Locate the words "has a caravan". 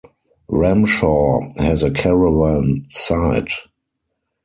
1.59-2.87